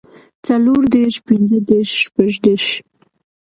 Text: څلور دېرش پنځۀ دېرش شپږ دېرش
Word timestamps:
څلور 0.45 0.81
دېرش 0.95 1.15
پنځۀ 1.25 1.57
دېرش 1.69 1.91
شپږ 2.03 2.31
دېرش 2.45 2.67